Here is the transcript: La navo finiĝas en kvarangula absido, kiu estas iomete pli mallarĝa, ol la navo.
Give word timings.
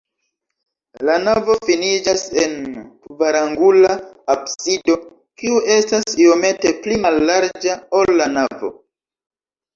La 1.09 1.17
navo 1.25 1.57
finiĝas 1.67 2.23
en 2.43 2.55
kvarangula 2.77 3.93
absido, 4.35 4.97
kiu 5.43 5.61
estas 5.77 6.19
iomete 6.27 6.75
pli 6.83 6.99
mallarĝa, 7.07 7.79
ol 8.03 8.13
la 8.19 8.31
navo. 8.41 8.75